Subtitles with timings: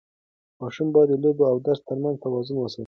[0.59, 2.79] ماشوم باید د لوبو او درس ترمنځ توازن وساتي.